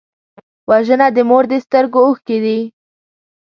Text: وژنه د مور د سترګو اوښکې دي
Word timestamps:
وژنه 0.69 1.07
د 1.15 1.17
مور 1.29 1.43
د 1.51 1.53
سترګو 1.65 1.99
اوښکې 2.07 2.37
دي 2.45 2.59